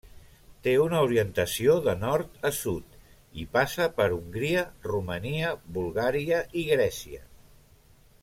[0.67, 2.97] Té una orientació de nord a sud
[3.43, 7.23] i passa per Hongria, Romania, Bulgària i Grècia.